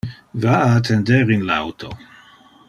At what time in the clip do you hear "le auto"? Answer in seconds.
1.51-1.93